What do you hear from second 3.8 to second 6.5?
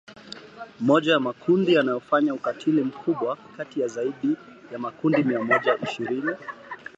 ya zaidi ya makundi mia moja ishirini